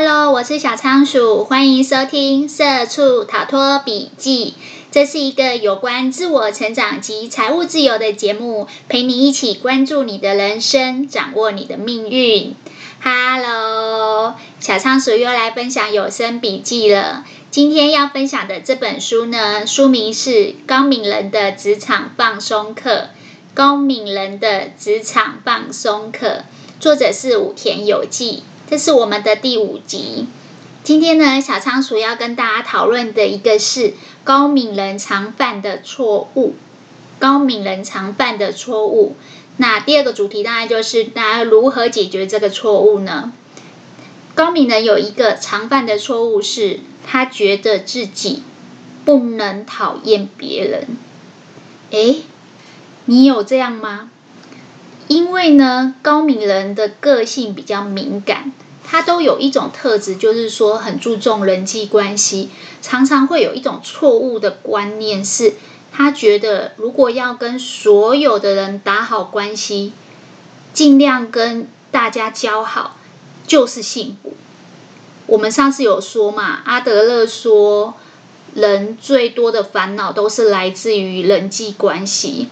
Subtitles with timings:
[0.00, 4.54] Hello，我是小仓鼠，欢迎收听《社畜逃脱笔记》。
[4.92, 12.54] 这是一个有关自我成长及财务自由的节目，陪你一起关注你的人生，掌握你的命运。
[13.02, 17.24] Hello，小仓鼠又来分享有声笔记了。
[17.50, 20.30] 今天要分享的这本书呢，书名是
[20.64, 22.90] 《高敏人的职场放松课》。
[23.52, 26.44] 高敏人的职场放松课，
[26.78, 28.44] 作者是武田有纪。
[28.70, 30.26] 这是我们的第五集。
[30.84, 33.94] 今天呢，小仓鼠要跟大家讨论的一个是
[34.24, 36.54] 高敏人常犯的错误。
[37.18, 39.16] 高敏人常犯的错误。
[39.56, 43.32] 那第二个主题当然就是大家如何解决这个错误呢？
[44.34, 48.42] 高敏人有一个常犯的错误是，他觉得自己
[49.06, 50.86] 不能讨厌别人。
[51.90, 52.22] 诶，
[53.06, 54.10] 你有这样吗？
[55.08, 58.52] 因为呢，高敏人的个性比较敏感，
[58.90, 62.48] 他都有一种特质，就是说很注重人际关系，
[62.80, 65.56] 常常会有一种错误的观念，是
[65.92, 69.92] 他觉得如果要跟所有的人打好关系，
[70.72, 72.96] 尽量跟大家交好，
[73.46, 74.32] 就是幸福。
[75.26, 77.92] 我们上次有说嘛，阿德勒说，
[78.54, 82.48] 人最多的烦恼都是来自于人际关系。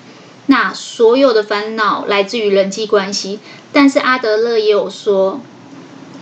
[0.49, 3.41] 那所有的烦恼来自于人际关系，
[3.73, 5.41] 但是阿德勒也有说，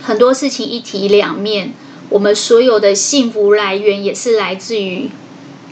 [0.01, 1.73] 很多事情一体两面。
[2.09, 5.09] 我们所有的幸福来源也是来自于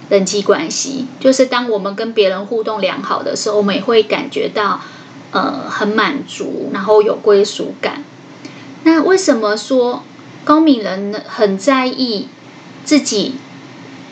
[0.09, 4.81] 人际关系，就是当我们跟别人互动良好的时候，我们也会感觉到
[5.31, 8.03] 呃很满足，然后有归属感。
[8.83, 10.03] 那为什么说
[10.43, 12.27] 高敏人很在意
[12.83, 13.35] 自己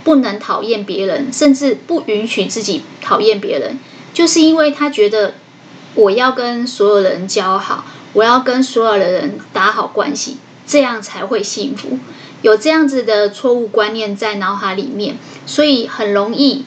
[0.03, 3.79] 不能讨厌别人，甚至不允许自己讨厌别人？
[4.13, 5.33] 就是因为他觉得
[5.95, 11.97] 我要跟所有人交好，我要跟所有的人打好关系，这样才会幸福。
[12.41, 16.65] 有这样子的错误观念在脑海里面，所以很容易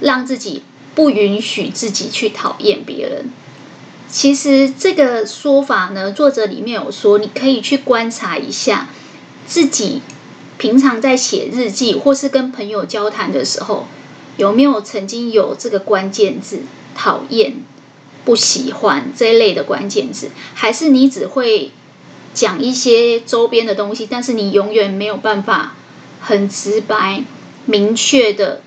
[0.00, 0.62] 让自己
[0.94, 3.30] 不允许自己去讨厌别人。
[4.08, 8.88] 其实这个说法呢，作者里面有说，你可以去观察一下
[9.46, 10.02] 自己
[10.58, 13.86] 平常在写日记或是跟朋友交谈的时候，
[14.36, 16.60] 有没有曾经有这个关键字。
[16.96, 17.56] 讨厌、
[18.24, 21.72] 不喜欢这一类的关键字，还是你只会
[22.32, 25.74] 讲一些周边的东西，但是你永远没有办法
[26.20, 27.22] 很直白、
[27.66, 28.62] 明确的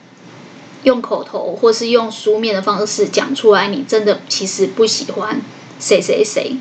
[0.84, 5.42] 用口头或是用书面的方式讲出来，你真的其实不喜欢
[5.80, 6.58] 谁谁谁。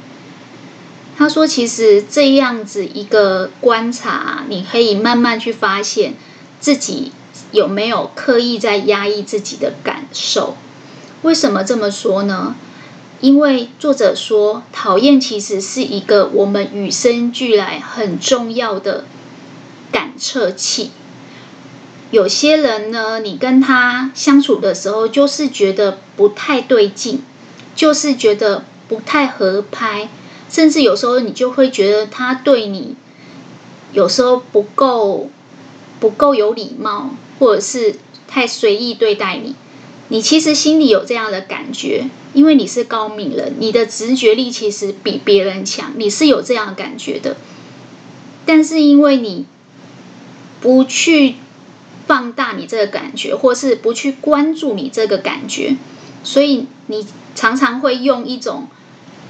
[1.18, 6.14] 他说，其实这样子一个观察，你可以慢慢去发现
[6.60, 7.12] 自己
[7.52, 10.56] 有没有刻意在压抑自己的感受。
[11.22, 12.54] 为什么这么说呢？
[13.20, 19.04] 因为作者说，讨厌其实是一个我们与生俱来很重要的
[19.90, 20.90] 感测器。
[22.10, 27.22] 有些人呢，你跟他相处的时候，就是觉得不太对劲，
[27.74, 30.08] 就是觉得不太合拍，
[30.48, 32.94] 甚至有时候你就会觉得他对你
[33.92, 35.30] 有时候不够
[35.98, 37.96] 不够有礼貌，或者是
[38.28, 39.56] 太随意对待你。
[40.08, 47.38] 你其实心里有这样的感觉，因为你是高敏人，你的直觉力其实比别人强，你是有这样的感觉的。
[48.44, 49.46] 但是因为你
[50.60, 51.36] 不去
[52.06, 55.78] 放大你这个感觉，或是不去关注你这个感觉，
[56.22, 58.68] 所以你常常会用一种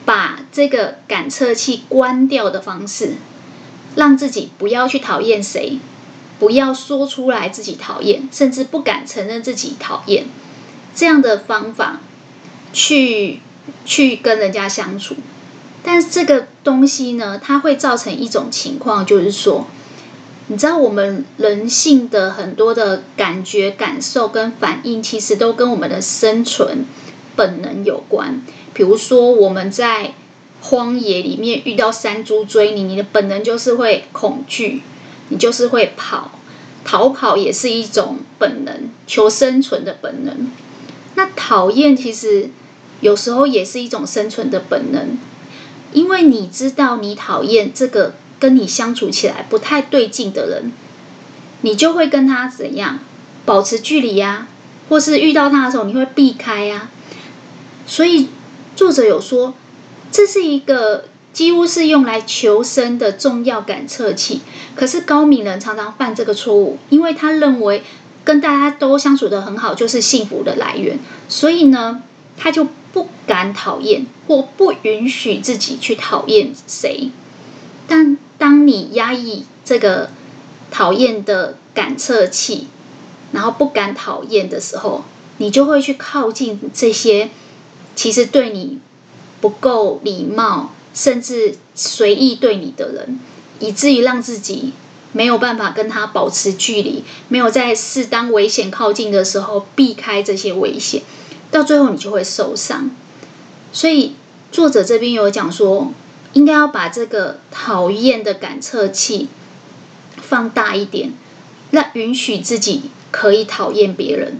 [0.05, 3.12] 把这个感测器关掉的方式，
[3.94, 5.78] 让自己不要去讨厌谁，
[6.41, 10.27] 不要说出来自己讨厌，甚至不敢承认自己讨厌。
[10.93, 12.00] 这样的方法
[12.76, 13.41] 去
[13.87, 15.16] 去跟人家相处，
[15.82, 19.66] 但是这个东西呢，它会造成一种情况，就是说，
[20.48, 26.84] 你知道我们人性的很多的感觉、感受跟反应，其实都跟我们的生存
[27.34, 28.42] 本能有关。
[28.75, 30.12] 比如说，我们在
[30.60, 34.82] 荒野里面遇到山猪追你，你的本能就是会恐惧，
[35.31, 36.32] 你就是会跑，
[36.84, 40.50] 逃跑也是一种本能，求生存的本能。
[41.14, 42.50] 那讨厌其实
[43.00, 45.19] 有时候也是一种生存的本能，
[45.93, 50.72] 因为你知道你讨厌这个跟你相处起来不太对劲的人，
[51.60, 52.98] 你就会跟他怎样
[53.44, 54.48] 保持距离呀，
[54.88, 56.88] 或是遇到他的时候你会避开呀。
[57.87, 58.28] 所以
[58.75, 59.54] 作者有说，
[60.10, 64.40] 这是一个几乎是用来求生的重要感测器。
[64.75, 67.82] 可是高敏人常常犯这个错误，因为他认为。
[68.26, 70.98] 跟大家都相处得很好，就是幸福的来源。
[71.28, 72.02] 所以呢，
[72.37, 72.66] 他就
[72.96, 77.10] 不敢讨厌，或不允许自己去讨厌谁。
[77.87, 80.08] 但当你压抑这个
[80.70, 82.69] 讨厌的感测器，
[83.32, 85.04] 然后不敢讨厌的时候，
[85.37, 87.28] 你就会去靠近这些
[87.94, 88.78] 其实对你
[89.43, 93.20] 不够礼貌，甚至随意对你的人，
[93.58, 94.72] 以至于让自己
[95.12, 101.02] 没有办法跟他保持距离，没有在适当危险靠近的时候避开这些危险，
[101.56, 102.91] 到最后你就会受伤。
[103.73, 104.14] 所以
[104.53, 105.91] 作者这边有讲说，
[106.35, 109.29] 应该要把这个讨厌的感测器
[110.17, 111.14] 放大一点，
[111.70, 114.38] 那允许自己可以讨厌别人。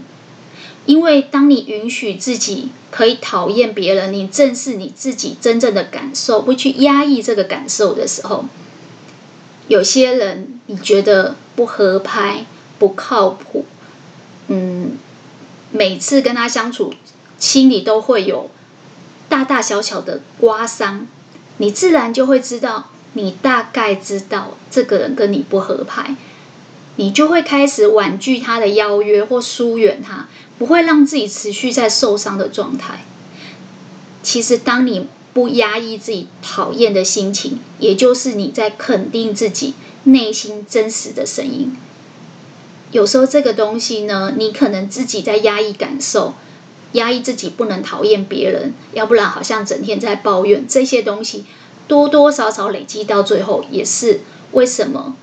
[0.85, 8.45] 因为当你允许自己可以讨厌别人，你正视你自己真正的感受，不去压抑这个感受的时候，
[9.67, 12.45] 有些人你觉得不合拍、
[12.77, 13.65] 不靠谱，
[14.49, 14.76] 嗯，
[15.77, 16.93] 每次跟他相处，
[17.37, 18.49] 心里都会有
[19.29, 21.05] 大大小小的刮伤，
[21.57, 26.15] 你自然就会知道，你大概知道这个人跟你不合拍，
[26.95, 30.27] 你就会开始婉拒他的邀约或疏远他。
[30.57, 33.05] 不会让自己持续在受伤的状态。
[34.23, 39.75] 其实，当你不压抑自己讨厌的心情，也就是你在肯定自己
[40.05, 41.77] 内心真实的声音。
[42.91, 46.33] 有时候，这个东西呢，你可能自己在压抑感受，
[46.93, 51.45] 压抑自己不能讨厌别人，要不然好像整天在抱怨这些东西，
[51.87, 55.15] 多多少少累积到最后，也是为什么，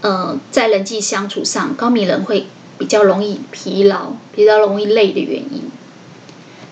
[0.00, 2.46] 呃，在人际相处上，高敏人会。
[2.80, 5.70] 比较容易疲劳、比较容易累的原因。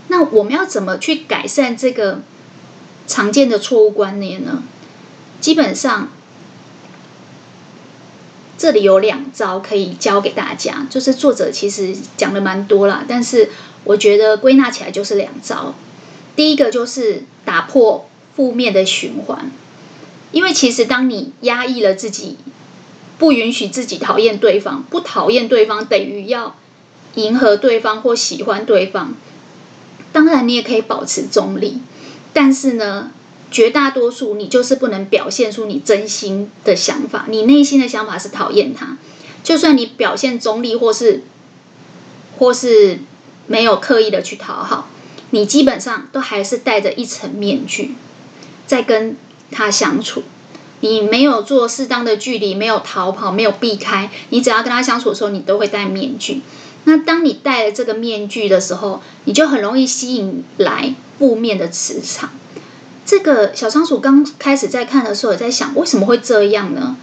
[0.07, 2.23] 那我们要怎么去改善这个
[3.07, 4.63] 常见的错误观念呢？
[5.39, 6.09] 基本上，
[8.59, 10.87] 这里有两招可以教给大家。
[10.91, 13.49] 就是作者其实讲的蛮多啦，但是
[13.85, 15.75] 我觉得归纳起来就是两招。
[16.37, 19.51] 第一个就是打破负面的循环，
[20.33, 22.37] 因为其实当你压抑了自己。
[23.19, 26.55] 不允许自己讨厌对方，不讨厌对方等于要
[27.17, 29.13] 迎合对方或喜欢对方。
[30.13, 31.81] 当然，你也可以保持中立，
[32.33, 33.11] 但是呢，
[33.51, 37.27] 绝大多数你就是不能表现出你真心的想法。
[37.29, 38.99] 你内心的想法是讨厌他，
[39.43, 41.23] 就算你表现中立或是
[42.39, 42.99] 或是
[43.47, 44.89] 没有刻意的去讨好，
[45.31, 47.95] 你基本上都还是戴着一层面具
[48.67, 49.17] 在跟
[49.51, 50.23] 他相处。
[50.81, 56.43] 你没有做适当的距离，没有逃跑，没有避开，你只要跟他相处的时候，你都会戴面具。
[56.85, 62.31] 那当你戴了这个面具的时候，你就很容易吸引来负面的磁场。
[63.09, 66.95] 这个小仓鼠刚开始在看的时候，也在想，为什么会这样呢？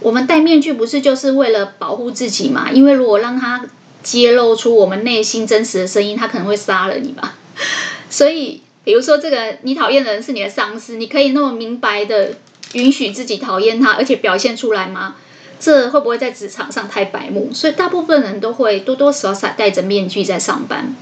[0.00, 2.72] 我们戴面具不是就是为了保护自己吗？
[2.72, 3.64] 因为如果让他
[4.02, 7.36] 揭露出我们内心真实的声音，他可能会杀了你吧。
[8.10, 12.34] 所以，比如说这个你讨厌的人是你的上司，你可以那么明白的。
[12.72, 15.14] 允许自己讨厌他，而且表现出来吗？
[15.60, 17.50] 这会不会在职场上太白目？
[17.54, 20.96] 所以大部分人都会多多少少戴着面具在上班。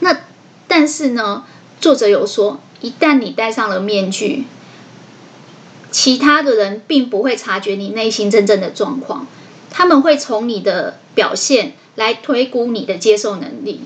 [0.00, 0.14] 那
[0.68, 1.44] 但是呢，
[1.80, 4.44] 作者有说，一旦你戴上了面具，
[5.90, 9.26] 其他的人并不会察觉你内心真正的状况，
[9.70, 13.80] 他们会从你的表现来推估你的接受能力。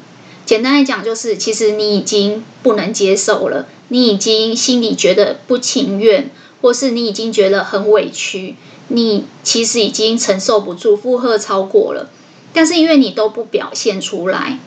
[0.44, 6.30] 简单来讲，就是其实你已经不能接受了，你已经心里觉得不情愿。
[6.62, 8.56] 或是你已经觉得很委屈，
[8.88, 12.08] 你其实已经承受不住，负荷超过了，
[12.54, 14.58] 但是因为你都不表现出来，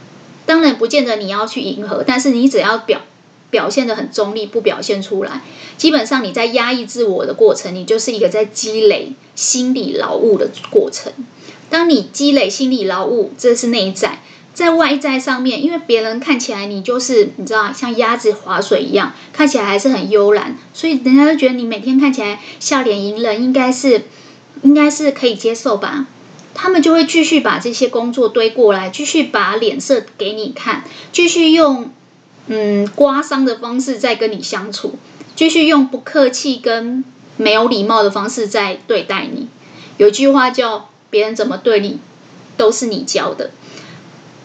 [0.46, 3.02] 当然不见得你要去迎合，但是你只要表
[3.50, 5.42] 表现得很中立，不表现出来，
[5.78, 11.12] 基本上你在压抑自我的过程，你就是一个在积累心理劳务的过程。
[11.70, 14.20] 当你积累心理劳务，这是内在。
[14.54, 24.06] 在外在上面，因为别人看起来你就是你知道，像鸭子划水一样，看起来还是很悠然，所以人家就觉得你每天看起来笑脸迎人，应该是
[24.64, 26.08] 应该是可以接受吧？
[26.56, 31.92] 他们就会继续把这些工作堆过来，继续把脸色给你看，继续用
[32.48, 34.96] 嗯刮伤的方式在跟你相处，
[35.36, 37.04] 继续用不客气跟
[37.36, 39.48] 没有礼貌的方式在对待你。
[39.98, 42.00] 有句话叫“别人怎么对你，
[42.56, 43.52] 都是你教的”。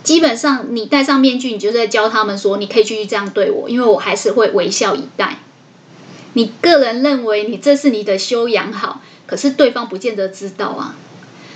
[0.02, 5.38] 基本上，你戴上面具，你就在教他们说，你可以继续这样对我，因为我还是会微笑以待。
[6.32, 10.96] 你个人认为你这是你的修养好，可是对方不见得知道啊。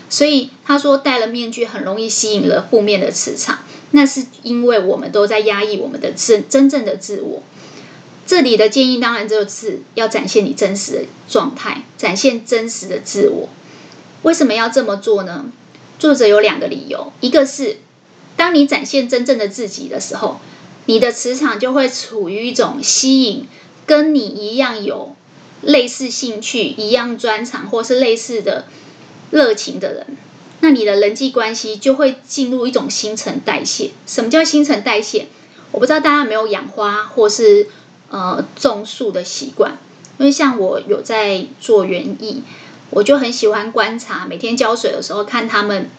[0.09, 3.61] 所以他说戴了面具很容易吸引了负面的磁场，
[3.91, 7.43] 那是因为我们都在压抑我们的真真正的自我。
[8.27, 13.49] 这里的建议当然就是要展现你真实的状态，展现真实的自我。
[14.23, 15.47] 为什么要这么做呢？
[15.99, 17.79] 作者有两个理由，一个是。
[18.37, 20.39] 当你展现真正的自己的时候，
[20.85, 23.49] 你的磁场就会处于一种吸引
[23.87, 25.17] 跟你一样有
[25.63, 28.67] 类似兴趣、一样专长或是类似的
[29.31, 30.07] 热情的人，
[30.61, 33.91] 那你的人际关系就会进入一种新陈代谢。
[34.07, 35.27] 什么叫新陈代谢？
[35.73, 37.67] 我不知道大家有没有养花或是
[38.09, 39.79] 呃种树的习惯，
[40.19, 42.43] 因为像我有在做园艺，
[42.91, 45.91] 我就很喜欢观察，每天浇水的时候看它们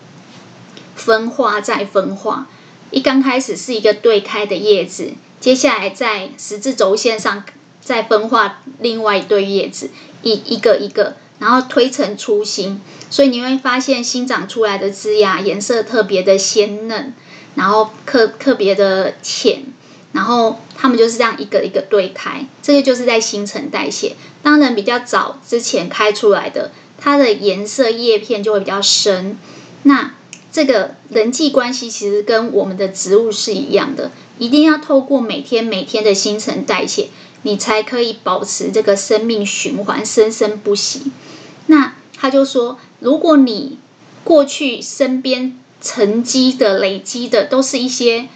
[0.95, 2.47] 分化再分化。
[2.89, 7.43] 一刚开始是一个对开的叶子，接下来在十字轴线上
[7.81, 9.91] 再分化另外一对叶子，
[10.23, 17.13] 一一个一个，然后推陈出新，所以你会发现新长出来的枝芽颜色特别的鲜嫩，
[17.55, 19.65] 然后特特别的浅，
[20.13, 24.15] 然后它们就是这样一个一个对开，这个就是在新陈代谢。
[24.41, 29.37] 当然比较早之前开出来的，它的颜色叶片就会比较深，
[29.83, 30.13] 那。
[30.49, 37.09] 这个人际关系其实跟我们的植物是一样的，一定要透过每天每天的新陈代谢，
[37.43, 41.11] 你才可以保持这个生命循环生生不息。
[41.67, 43.77] 那他就说，如果你
[44.23, 48.27] 过去身边沉积的、累积的都是一些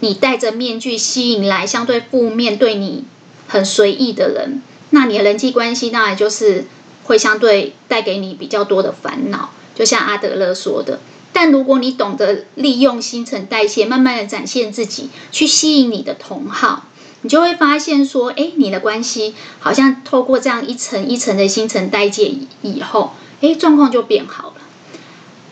[0.00, 3.04] 你戴着面具吸引来相对负面、对你
[3.46, 6.66] 很随意的人，那你的人际关系当然就是
[7.04, 9.50] 会相对带给你比较多的烦恼。
[9.74, 11.00] 就像阿德勒说的。
[11.34, 16.84] 但如果你懂得利用新陈代谢，慢慢的展现自己，去吸引你的同好，
[17.22, 24.54] 你就会发现说，哎，你的关系好像透过这样一层一层的新陈代谢以后，哎，状况就变好了。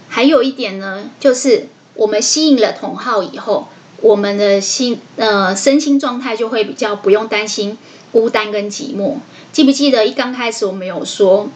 [0.08, 3.68] 还有一点呢，就是我们吸引了同好以后，
[4.02, 7.78] 我们的心呃身心状态就会比较不用担心
[8.12, 9.14] 孤单跟寂寞。
[9.52, 11.48] 记不记得一刚开始我们有说，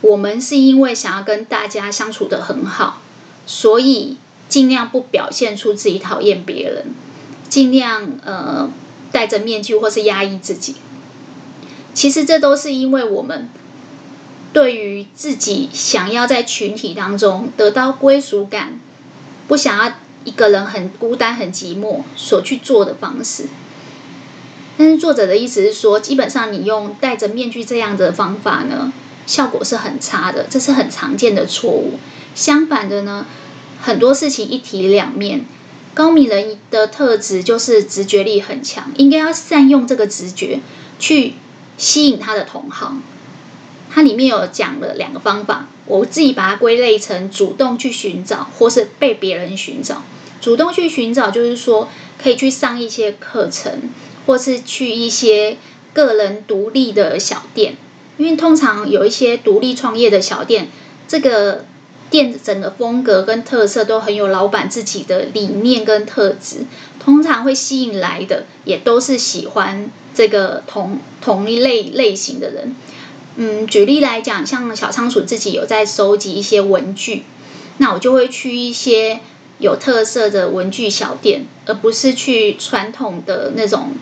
[0.00, 3.00] 我们是因为想要跟大家相处得很好。
[3.46, 4.16] 所以
[4.48, 6.86] 尽量不表现出自己讨厌别人，
[7.48, 8.70] 尽量呃
[9.14, 10.74] 戴着面具或是压抑自己。
[11.94, 13.48] 其实这都是因为我们
[14.52, 18.80] 对于自己想要在群体当中得到归属感，
[19.46, 19.92] 不想要
[20.24, 23.44] 一个人很孤单很寂寞所去做的方式。
[24.76, 28.92] 但是作者的意思是说，基本上你用戴着面具这样的方法呢，
[29.24, 32.00] 效果是很差的，这是很常见的错误。
[32.34, 33.26] 相反的呢，
[33.80, 35.46] 很多事情一体两面。
[35.94, 40.58] 高敏人的特质就是直觉力很强，应该要善用这个直觉
[40.98, 41.34] 去
[41.78, 43.00] 吸引他的同行。
[43.90, 50.02] 它里面有讲了两个方法，我自己把它归类成主动去寻找，或是被别人寻找。
[50.40, 51.88] 主动去寻找就是说，
[52.20, 53.90] 可以去上一些课程，
[54.26, 55.58] 或是去一些
[55.92, 57.76] 个人独立的小店，
[58.16, 60.68] 因为通常有一些独立创业的小店，
[61.06, 61.66] 这个。
[62.14, 66.58] 店整个风格跟特色都很有老板自己的理念跟特质，
[67.00, 72.76] 通常会吸引来的也都是喜欢这个同同一类类型的人。
[73.34, 77.24] 嗯，举例来讲，像小仓鼠自己有在收集一些文具，
[77.78, 79.18] 那我就会去一些
[79.58, 83.96] 有特色的文具小店，而不是去传统的那种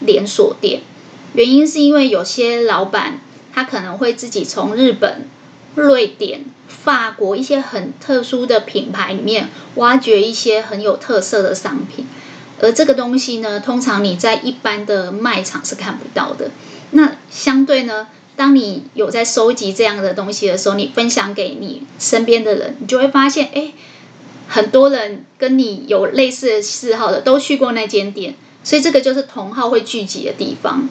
[0.00, 0.82] 连锁店。
[1.32, 3.20] 原因是因为有些老板
[3.54, 5.26] 他可能会自己从日本、
[5.76, 6.44] 瑞典。
[6.68, 12.06] 法国一些很特殊的品牌里面挖掘一些很有特色的商品，
[12.60, 16.50] 而这个东西呢，通常你在一般的卖场是看不到的。
[16.90, 23.72] 那相对呢，当你有在收集这样的东西的时候，你分享给你身边的人，你就会发现，哎，
[24.48, 30.88] 很多人跟你有类似的嗜好的都去过那间店，所以这个就是同好会聚集的地方。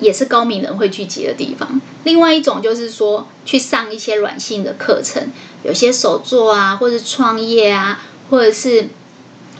[0.00, 1.80] 也是高敏人会聚集的地方。
[2.04, 5.30] 另外一种就是说，去上一些软性的课程，
[5.62, 8.88] 有些手作啊，或者创业啊，或者是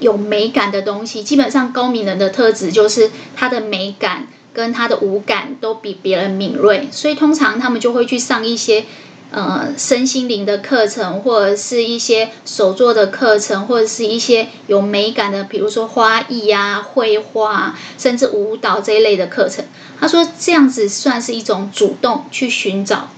[0.00, 1.22] 有美感的东西。
[1.22, 8.84] 基本上高敏人的特质就是他的美感跟他的五感都比别人敏锐，所以通常他们就会去上一些
[9.30, 19.64] 呃身心灵的课程，或者是一些手作的课程，或者是一些有美感的，比如说花艺啊、绘画，甚至舞蹈这一类的课程。
[20.00, 23.10] 他说：“这样子算是一种主动去寻找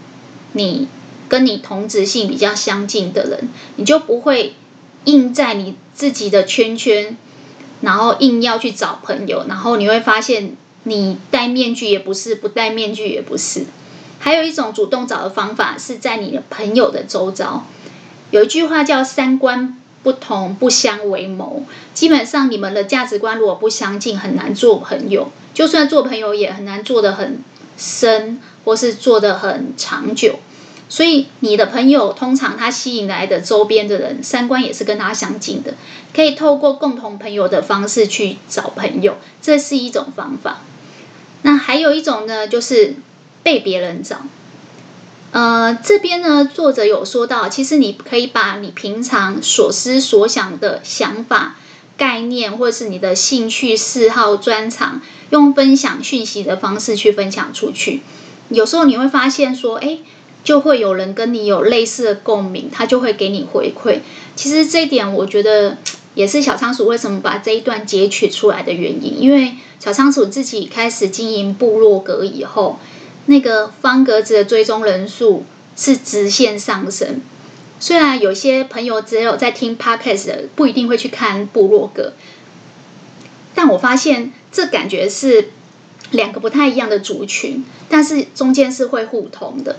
[0.53, 0.89] 你
[1.29, 4.55] 跟你同质性比较相近的人，你就不会
[5.05, 7.17] 硬在你自己的圈圈，
[7.83, 13.67] 然后硬要去找朋友，然后你会发现你戴面具也不是，不戴面具也不是。
[14.21, 17.67] 还有一种主动找的方法是在你的朋友的周遭。
[18.31, 21.63] 有一句话叫‘三观’。”不同不相为谋，
[21.93, 25.31] 基本上你们的价值观如果不相近，很难做朋友。
[25.53, 27.43] 就算做朋友，也很难做得很
[27.77, 30.37] 深，或是做得很长久。
[30.89, 35.75] 所以你的朋友通常他吸引来的周边的人，三观也是跟他相近的，
[36.17, 40.63] 可以透过共同朋友的方式去找朋友，这是一种方法。
[41.43, 42.95] 那还有一种呢，就是
[43.43, 44.23] 被别人找。
[45.33, 51.55] 呃，这边呢，作者有说到，其实你可以把你平常所思所想的想法、
[51.97, 58.03] 概念，或者是你的兴趣、嗜好、专长，用分享讯息的方式去分享出去。
[58.49, 59.99] 有时候你会发现说，哎，
[60.43, 64.01] 就会有人跟你有类似的共鸣，他就会给你回馈。
[64.35, 65.79] 其实这一点，我觉得
[66.17, 72.81] 也是小仓鼠为什么把这一段截取出来的原因，因为小仓鼠自己开始经营部落格以后。
[73.31, 75.45] 那个方格子的追踪人数
[75.77, 77.21] 是直线上升。
[77.79, 82.13] 虽然有些朋友只有在听 Podcast 的，不一定会去看部落格，
[83.55, 85.51] 但我发现这感觉是
[86.11, 89.77] 两个不太一样的族群，但是中间是会互通的。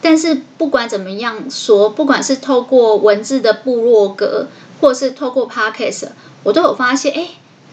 [0.00, 4.48] 但是不管怎么样说，不管是透过文字的部落格，
[4.80, 6.08] 或是透过 Podcast，
[6.42, 7.28] 我都有发现，哎，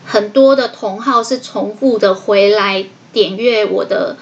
[0.05, 4.17] 很多的同号是重复的回来点阅我的。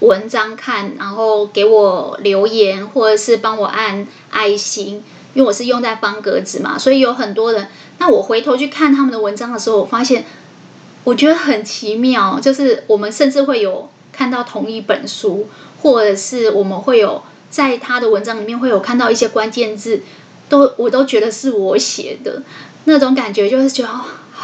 [0.00, 5.02] 文章看，然后给我留言，或者是帮我按爱心，
[5.34, 7.68] 因为我是用在方格子嘛，所以有很多人。
[7.98, 10.26] 那我回头去看他们的文章的时候，我发现
[11.04, 15.48] 我觉得很奇妙，就是我们甚至会有看到同一本书，
[15.82, 20.02] 或者是我们会有在他的文章里面会有看到一些关键字，
[20.48, 22.42] 都我都觉得是我写的，
[22.84, 23.90] 那种感觉就是觉得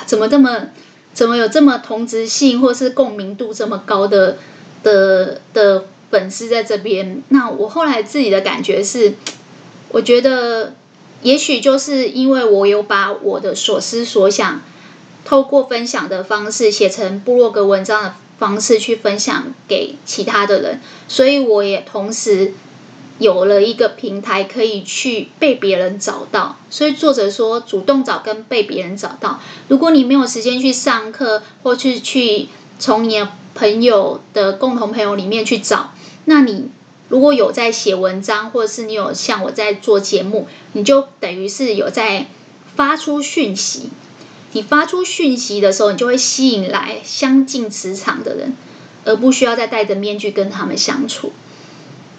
[0.06, 0.68] 怎么这么
[1.12, 4.38] 怎么有这么同质性，或是共鸣度这么高的。
[4.82, 9.14] 的的粉丝在这边，那我后来自己的感觉是，
[9.88, 10.74] 我觉得
[11.22, 14.60] 也许就是因为我有把我的所思所想，
[15.24, 22.54] 透过分享的方式写成部落格文章的方式去分享给其他的人，所以我也同时
[23.18, 26.56] 有了一个平台可以去被别人找到。
[26.68, 32.48] 所以作者说，主动找跟被别人找到，如果你没有时间去上课或去去
[32.80, 35.92] 从你的朋友的共同朋友里面去找，
[36.25, 36.68] 那你
[37.09, 42.26] 如果有在写文章，或者是你有像我在做节目，你就等于是有在
[42.74, 43.90] 发出讯息。
[44.55, 48.55] 你发出讯息的时候，你就会吸引来相近磁场的人，
[49.05, 51.33] 而不需要再戴着面具跟他们相处。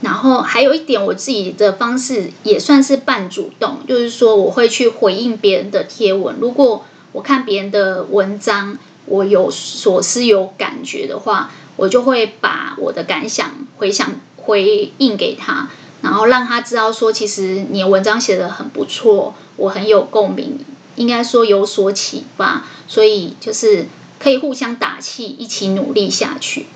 [0.02, 6.36] 然后还有一点，我自己的方式也算是半主动，就是说我会去回应别人的贴文。
[6.40, 15.70] 如果我看别人的文章，我有所思有感觉的话，我就会把我的感想回想回应给他，
[16.02, 20.60] 然后让他知道说，其实你的文章写得很不错，我很有共鸣，
[20.96, 23.88] 应该说有所启发，所以就是
[24.20, 26.68] 可以互相打气，一起努力下去。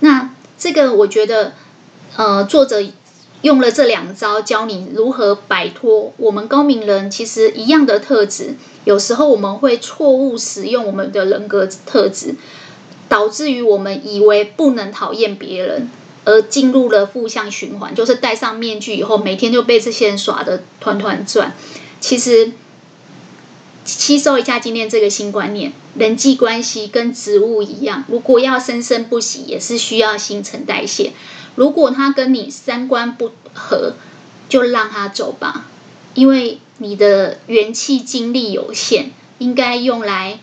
[0.00, 1.54] 那这个我觉得，
[2.16, 2.82] 呃，作者
[3.46, 8.56] 用了这两招教你如何摆脱我们高明人其实一样的特质。
[8.82, 12.34] 有时候我们会错误使用我们的人格特质，
[13.08, 15.88] 导致于我们以为不能讨厌别人，
[16.24, 21.54] 而进入了负向循环，就是戴上面具以后，每天就被这些人耍得团团转。
[22.00, 22.50] 其实，
[23.84, 31.12] 吸收一下今天这个新观念，人际关系跟植物一样，如果要生生不息，也是需要新陈代谢。
[31.56, 33.94] 如果他跟你三观不合，
[34.48, 35.66] 就让他走吧，
[36.14, 36.60] 因为。
[36.78, 39.06] 你的元气精力有限，
[39.38, 40.38] 应该用来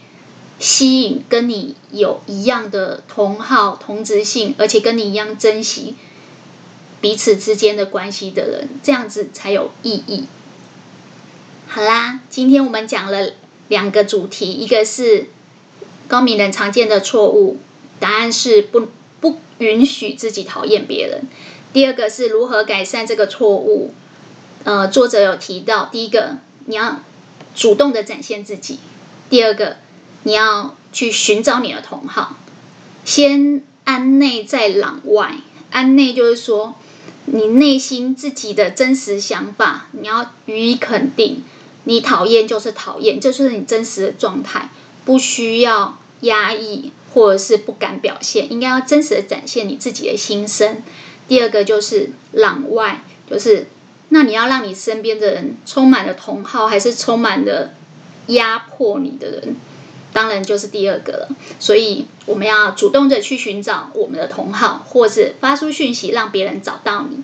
[0.57, 5.95] 吸引跟你有一样的同好、同质性，而且跟你一样珍惜
[7.01, 10.23] 彼此之间的关系的人，这样子才有意义。
[11.67, 13.33] 好啦，今天我们讲了
[13.67, 15.29] 两个主题，一个是
[16.07, 17.59] 高敏人常见的错误，
[17.99, 18.87] 答案是不
[19.63, 21.21] 允许自己讨厌别人；
[21.71, 23.93] 第二个是如何改善这个错误。
[24.65, 27.01] 呃，作者有提到，第一个，你要
[27.55, 28.75] 主动的展现自己；
[29.29, 29.77] 第二个，
[30.23, 32.37] 你要去寻找你的同好。
[33.05, 35.35] 先安内再攘外，
[35.71, 36.75] 安内就是说，
[37.25, 41.43] 你内心自己的真实想法，你要予以肯定。
[41.85, 44.69] 你讨厌就是讨厌，这就是你真实的状态，
[45.03, 50.83] 不需要压抑或者是不敢表现，应该要真实的展现你自己的心声。
[51.29, 53.67] 第二个就是攘外，就是。
[54.09, 57.73] 那你要让你身边的人充满了同好，还是充满了
[58.27, 59.55] 压迫你的人？
[60.11, 61.29] 当然就是第二个了。
[61.59, 67.23] 所以我们要主动的去寻找我们的同好，或是发出讯息让别人找到你。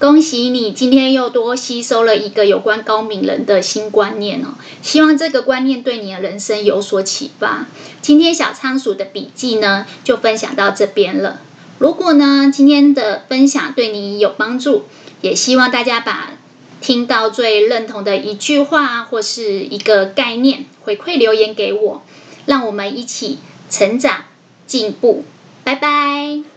[0.00, 4.54] 恭喜你今天又多吸收了一个有关高敏人的新观念哦。
[4.80, 7.66] 希望这个观念对你的人生有所启发。
[8.00, 11.42] 今天小仓鼠的笔记呢，就分享到这边了。
[11.78, 14.86] 如果呢，今天的分享对你有帮助，
[15.20, 16.32] 也希望大家把
[16.80, 22.02] 听到最认同的一句话或是一个概念回馈留言给我，
[22.46, 24.24] 让我们一起成长
[24.66, 25.24] 进步。
[25.62, 26.49] 拜拜。